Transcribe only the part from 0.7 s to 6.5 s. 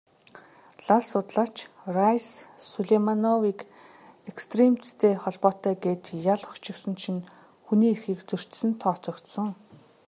Лал судлаач Райс Сулеймановыг экстремизмтэй холбоотой гээд ял